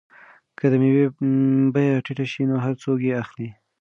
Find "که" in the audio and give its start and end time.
0.57-0.65